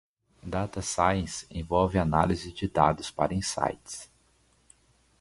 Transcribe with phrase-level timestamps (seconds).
[0.41, 4.09] Data Science envolve análise de dados para insights.